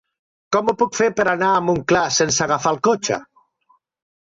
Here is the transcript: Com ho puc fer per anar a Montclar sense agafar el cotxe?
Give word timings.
Com 0.55 0.71
ho 0.71 0.73
puc 0.79 0.97
fer 0.99 1.09
per 1.19 1.25
anar 1.33 1.51
a 1.51 1.61
Montclar 1.67 2.03
sense 2.17 2.43
agafar 2.49 2.75
el 2.77 2.83
cotxe? 2.91 3.21